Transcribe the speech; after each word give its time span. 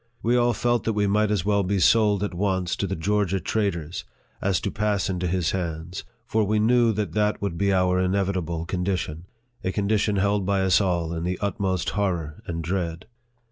We 0.23 0.35
all 0.35 0.53
felt 0.53 0.83
that 0.85 0.93
we 0.93 1.05
might 1.05 1.29
as 1.29 1.45
well 1.45 1.61
be 1.61 1.77
sold 1.77 2.23
at 2.23 2.33
once 2.33 2.75
to 2.75 2.87
the 2.87 2.95
Georgia 2.95 3.39
traders, 3.39 4.03
as 4.41 4.59
to 4.61 4.71
pass 4.71 5.11
into 5.11 5.27
his 5.27 5.51
hands; 5.51 6.05
for 6.25 6.43
we 6.43 6.57
knew 6.57 6.91
that 6.93 7.11
that 7.13 7.39
would 7.39 7.55
be 7.55 7.71
our 7.71 7.99
inevitable 7.99 8.65
con 8.65 8.83
dition, 8.83 9.25
a 9.63 9.71
condition 9.71 10.15
held 10.15 10.43
by 10.43 10.61
us 10.63 10.81
all 10.81 11.13
in 11.13 11.23
the 11.23 11.37
utmost 11.39 11.91
horror 11.91 12.41
and 12.47 12.63
dread. 12.63 13.05